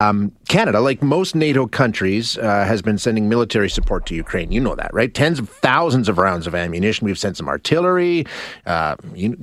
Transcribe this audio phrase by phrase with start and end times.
[0.00, 4.52] Um, Canada, like most NATO countries, uh, has been sending military support to Ukraine.
[4.52, 5.12] You know that, right?
[5.12, 7.04] Tens of thousands of rounds of ammunition.
[7.04, 8.24] We've sent some artillery,
[8.64, 8.94] uh,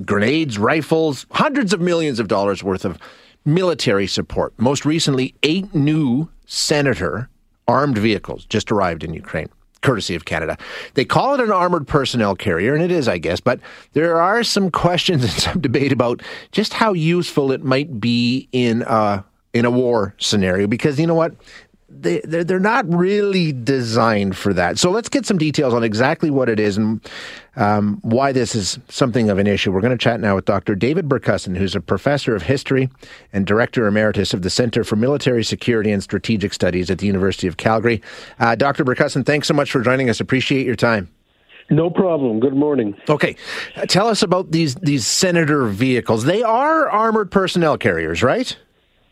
[0.05, 2.97] grenades, rifles, hundreds of millions of dollars worth of
[3.43, 4.53] military support.
[4.57, 7.27] Most recently, eight new Senator
[7.67, 9.49] armed vehicles just arrived in Ukraine
[9.81, 10.57] courtesy of Canada.
[10.95, 13.59] They call it an armored personnel carrier, and it is, I guess, but
[13.93, 18.83] there are some questions and some debate about just how useful it might be in
[18.83, 19.23] a,
[19.55, 21.33] in a war scenario because you know what?
[21.87, 24.77] they they're, they're not really designed for that.
[24.77, 26.99] So let's get some details on exactly what it is and
[27.55, 29.71] um, why this is something of an issue.
[29.71, 30.75] We're going to chat now with Dr.
[30.75, 32.89] David Bercuson, who's a professor of history
[33.31, 37.47] and director emeritus of the Center for Military Security and Strategic Studies at the University
[37.47, 38.01] of Calgary.
[38.39, 38.83] Uh, Dr.
[38.83, 40.19] Bercuson, thanks so much for joining us.
[40.19, 41.09] Appreciate your time.
[41.69, 42.39] No problem.
[42.39, 42.95] Good morning.
[43.09, 43.35] Okay,
[43.75, 46.23] uh, tell us about these these senator vehicles.
[46.23, 48.55] They are armored personnel carriers, right?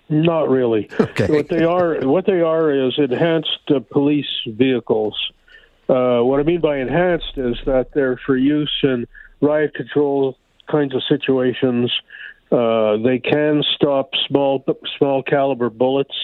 [0.09, 0.89] Not really.
[0.99, 1.27] Okay.
[1.27, 5.15] What they are, what they are, is enhanced uh, police vehicles.
[5.87, 9.05] Uh, what I mean by enhanced is that they're for use in
[9.41, 10.37] riot control
[10.67, 11.91] kinds of situations.
[12.51, 14.63] Uh, they can stop small
[14.97, 16.15] small caliber bullets.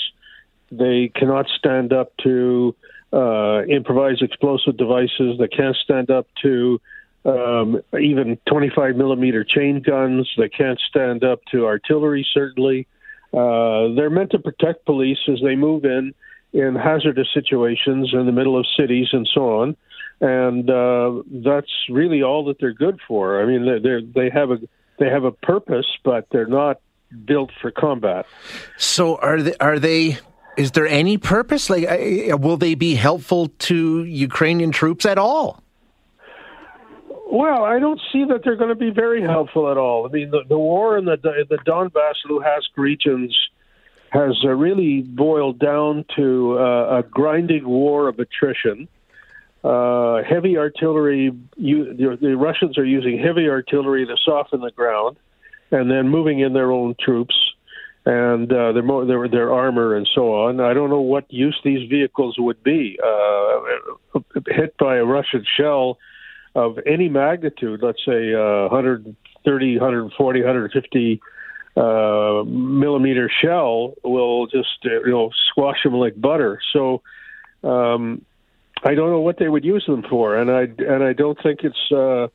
[0.71, 2.75] They cannot stand up to
[3.11, 5.37] uh, improvised explosive devices.
[5.39, 6.79] They can't stand up to
[7.25, 10.29] um, even 25 millimeter chain guns.
[10.37, 12.87] They can't stand up to artillery, certainly.
[13.33, 16.13] Uh, they're meant to protect police as they move in
[16.51, 19.77] in hazardous situations in the middle of cities and so on.
[20.21, 23.41] And uh, that's really all that they're good for.
[23.41, 24.57] I mean, they they have a
[24.97, 26.81] they have a purpose, but they're not
[27.25, 28.25] built for combat.
[28.77, 29.55] So are they?
[29.59, 30.17] Are they?
[30.57, 31.69] Is there any purpose?
[31.69, 31.87] Like,
[32.41, 35.63] will they be helpful to Ukrainian troops at all?
[37.31, 40.07] Well, I don't see that they're going to be very helpful at all.
[40.07, 43.37] I mean, the, the war in the the Donbass Luhansk regions
[44.09, 48.87] has uh, really boiled down to uh, a grinding war of attrition.
[49.63, 55.17] Uh, heavy artillery, you, the, the Russians are using heavy artillery to soften the ground,
[55.69, 57.35] and then moving in their own troops
[58.07, 60.59] and uh, their, their their armor and so on.
[60.59, 62.97] I don't know what use these vehicles would be.
[63.03, 65.99] Uh, hit by a Russian shell
[66.55, 71.21] of any magnitude, let's say uh, 130, 140, 150
[71.77, 76.59] uh, millimeter shell, will just uh, you know squash them like butter.
[76.73, 77.01] So
[77.63, 78.25] um,
[78.83, 81.61] I don't know what they would use them for, and I and I don't think
[81.63, 81.91] it's.
[81.91, 82.27] Uh,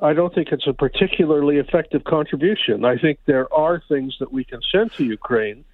[0.00, 2.84] I don't think it's a particularly effective contribution.
[2.84, 5.64] I think there are things that we can send to Ukraine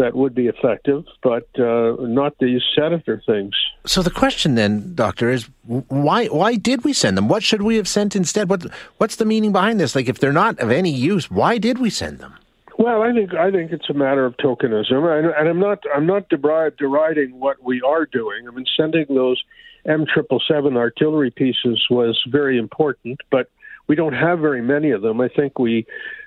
[0.00, 3.52] that would be effective, but uh, not these senator things.
[3.84, 7.28] So the question then, Doctor, is why why did we send them?
[7.28, 8.48] What should we have sent instead?
[8.48, 8.64] What
[8.96, 9.94] what's the meaning behind this?
[9.94, 12.34] Like, if they're not of any use, why did we send them?
[12.78, 15.00] Well, I think I think it's a matter of tokenism,
[15.38, 18.48] and I'm not I'm not deriding what we are doing.
[18.48, 19.42] I mean, sending those
[19.84, 23.50] M triple seven artillery pieces was very important, but
[23.90, 25.20] we don't have very many of them.
[25.20, 25.84] I think we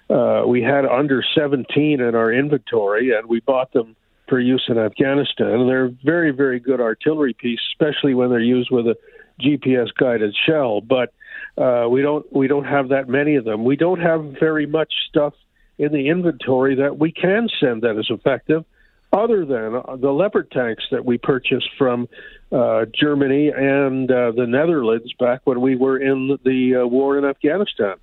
[0.10, 3.96] uh, we had under 17 in our inventory, and we bought them
[4.28, 5.48] for use in Afghanistan.
[5.48, 8.98] And they're very, very good artillery piece, especially when they're used with a
[9.40, 10.82] GPS guided shell.
[10.82, 11.14] But
[11.58, 13.64] uh, we don't we don't have that many of them.
[13.64, 15.34] We don't have very much stuff
[15.78, 18.66] in the inventory that we can send that is effective,
[19.14, 22.10] other than the Leopard tanks that we purchased from
[22.52, 27.24] uh, Germany and uh, the Netherlands back when we were in the uh, war in
[27.24, 27.96] Afghanistan.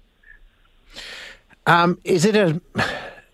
[1.66, 2.60] Um, is it a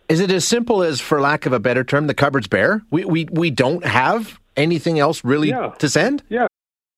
[0.09, 2.82] is it as simple as, for lack of a better term, the cupboard's bare?
[2.91, 5.75] We we we don't have anything else really yeah.
[5.79, 6.22] to send.
[6.29, 6.46] Yeah.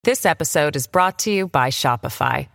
[0.05, 2.49] This episode is brought to you by Shopify.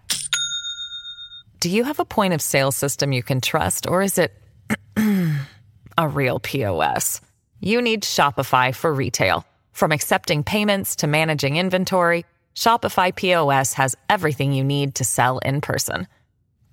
[1.59, 4.33] Do you have a point of sale system you can trust, or is it
[5.97, 7.21] a real POS?
[7.63, 9.47] You need Shopify for retail.
[9.71, 12.25] From accepting payments to managing inventory,
[12.55, 16.07] Shopify POS has everything you need to sell in person.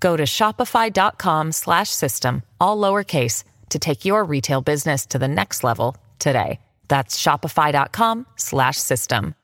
[0.01, 5.63] Go to shopify.com slash system, all lowercase, to take your retail business to the next
[5.63, 6.59] level today.
[6.89, 9.37] That's shopify.com slash system.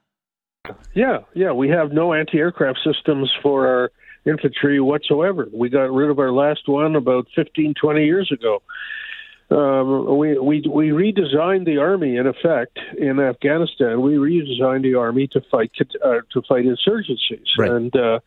[0.95, 1.53] Yeah, yeah.
[1.53, 3.93] We have no anti aircraft systems for our
[4.29, 5.47] infantry whatsoever.
[5.55, 8.63] We got rid of our last one about 15, 20 years ago.
[9.51, 14.01] Um, we, we we redesigned the army in effect in Afghanistan.
[14.01, 15.71] We redesigned the army to fight
[16.05, 17.71] uh, to fight insurgencies, right.
[17.71, 18.19] and uh,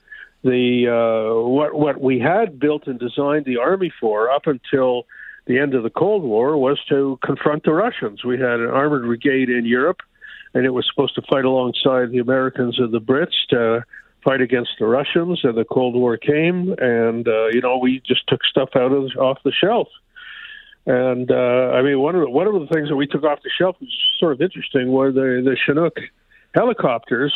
[0.43, 5.07] the uh, what what we had built and designed the army for up until
[5.45, 8.23] the end of the Cold War was to confront the Russians.
[8.23, 9.99] We had an armored brigade in Europe,
[10.53, 13.83] and it was supposed to fight alongside the Americans and the Brits to
[14.23, 15.41] fight against the Russians.
[15.43, 19.11] And the Cold War came, and uh, you know we just took stuff out of
[19.17, 19.89] off the shelf
[20.85, 23.39] and uh, I mean, one of the, one of the things that we took off
[23.43, 23.89] the shelf was
[24.19, 25.97] sort of interesting were the the Chinook
[26.55, 27.33] helicopters.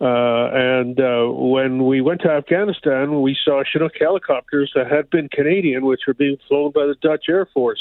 [0.00, 5.28] Uh, and uh, when we went to Afghanistan, we saw Chinook helicopters that had been
[5.28, 7.80] Canadian, which were being flown by the Dutch Air Force.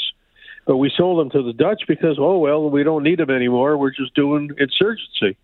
[0.65, 3.77] But we sold them to the Dutch because, oh well, we don't need them anymore.
[3.77, 5.38] We're just doing insurgency.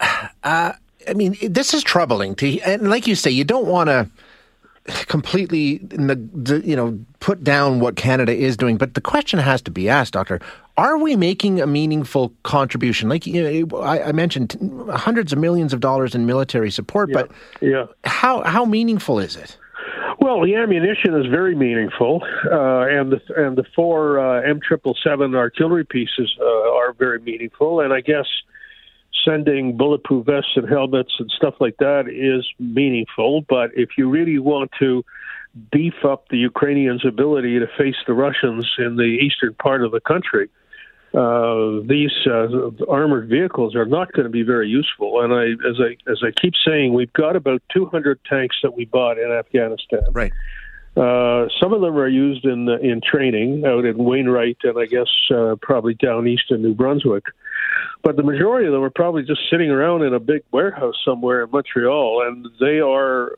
[0.44, 0.72] Uh,
[1.08, 2.34] I mean, this is troubling.
[2.36, 4.08] To and like you say, you don't want to
[5.06, 8.76] completely, you know, put down what Canada is doing.
[8.76, 10.40] But the question has to be asked, Doctor:
[10.76, 13.08] Are we making a meaningful contribution?
[13.08, 14.56] Like you know, I, I, mentioned,
[14.90, 17.30] hundreds of millions of dollars in military support, yeah, but
[17.60, 19.56] yeah, how how meaningful is it?
[20.20, 24.96] Well, the ammunition is very meaningful, uh, and the and the four uh, M triple
[25.02, 28.26] seven artillery pieces uh, are very meaningful, and I guess
[29.26, 33.42] sending bulletproof vests and helmets and stuff like that is meaningful.
[33.48, 35.04] But if you really want to
[35.72, 40.00] beef up the Ukrainians' ability to face the Russians in the eastern part of the
[40.00, 40.48] country,
[41.14, 45.22] uh, these uh, armored vehicles are not going to be very useful.
[45.22, 48.84] And I, as I as I keep saying, we've got about 200 tanks that we
[48.84, 50.04] bought in Afghanistan.
[50.12, 50.32] Right.
[50.96, 55.08] Uh, some of them are used in in training out in Wainwright and I guess
[55.34, 57.24] uh, probably down east in New Brunswick.
[58.06, 61.42] But the majority of them are probably just sitting around in a big warehouse somewhere
[61.42, 63.32] in Montreal, and they are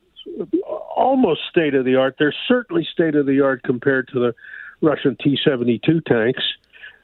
[0.95, 2.17] almost state of the art.
[2.19, 4.35] They're certainly state of the art compared to the
[4.83, 6.43] Russian T 72 tanks.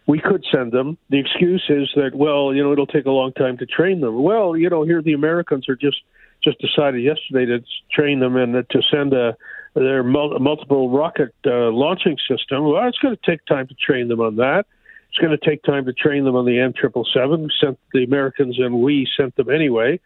[0.06, 0.98] We could send them.
[1.08, 4.22] The excuse is that, well, you know, it'll take a long time to train them.
[4.22, 6.02] Well, you know, here the Americans are just
[6.44, 9.38] just decided yesterday to train them and to send a
[9.74, 12.64] their multiple rocket uh, launching system.
[12.64, 14.66] Well, it's going to take time to train them on that.
[15.14, 17.48] It's going to take time to train them on the M triple seven.
[17.60, 20.00] Sent the Americans and we sent them anyway.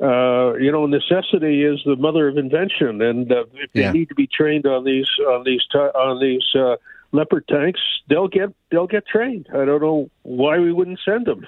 [0.00, 3.92] Uh, you know, necessity is the mother of invention, and uh, if they yeah.
[3.92, 6.76] need to be trained on these on these on these uh,
[7.12, 9.48] Leopard tanks, they'll get they'll get trained.
[9.54, 11.46] I don't know why we wouldn't send them.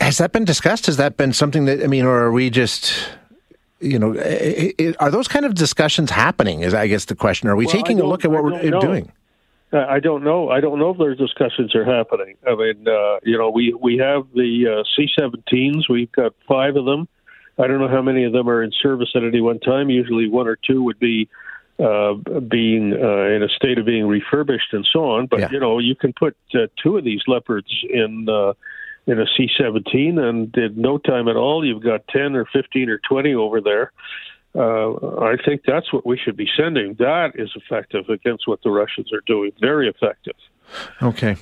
[0.00, 0.86] Has that been discussed?
[0.86, 3.10] Has that been something that I mean, or are we just
[3.80, 4.14] you know,
[5.00, 6.60] are those kind of discussions happening?
[6.60, 7.48] Is I guess the question.
[7.50, 8.80] Are we well, taking a look at what we're know.
[8.80, 9.12] doing?
[9.72, 10.48] I don't know.
[10.48, 12.36] I don't know if those discussions are happening.
[12.46, 15.88] I mean, uh, you know, we we have the uh, C-17s.
[15.88, 17.08] We've got five of them.
[17.58, 19.88] I don't know how many of them are in service at any one time.
[19.88, 21.28] Usually, one or two would be
[21.78, 22.14] uh,
[22.48, 25.26] being uh, in a state of being refurbished and so on.
[25.26, 25.48] But yeah.
[25.52, 28.54] you know, you can put uh, two of these leopards in uh,
[29.06, 32.98] in a C-17, and in no time at all, you've got ten or fifteen or
[33.08, 33.92] twenty over there
[34.54, 36.94] uh, I think that's what we should be sending.
[36.98, 39.52] That is effective against what the Russians are doing.
[39.60, 40.34] Very effective.
[41.02, 41.36] Okay.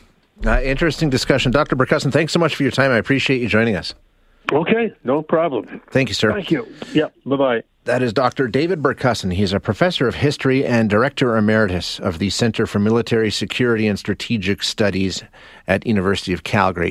[0.45, 1.51] Uh, interesting discussion.
[1.51, 1.75] Dr.
[1.75, 2.91] Bercuson, thanks so much for your time.
[2.91, 3.95] I appreciate you joining us.
[4.53, 5.83] Okay, no problem.
[5.91, 6.33] Thank you, sir.
[6.33, 6.67] Thank you.
[6.93, 7.63] Yeah, bye bye.
[7.85, 8.49] That is Dr.
[8.49, 9.33] David Bercuson.
[9.33, 13.99] He's a professor of history and director emeritus of the Center for Military Security and
[13.99, 15.23] Strategic Studies
[15.67, 16.87] at University of Calgary.